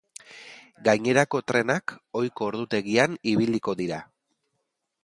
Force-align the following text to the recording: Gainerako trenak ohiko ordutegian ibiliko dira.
Gainerako 0.87 1.41
trenak 1.51 1.95
ohiko 2.23 2.49
ordutegian 2.53 3.21
ibiliko 3.35 3.79
dira. 3.85 4.03